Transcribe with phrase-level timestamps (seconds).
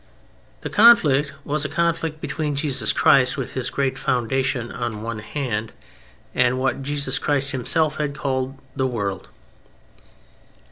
[0.61, 5.19] The conflict was a conflict between Jesus Christ with His great foundation on the one
[5.19, 5.73] hand,
[6.33, 9.29] and what Jesus Christ Himself had called "the world."